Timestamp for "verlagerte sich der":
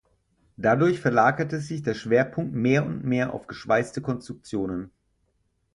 0.99-1.93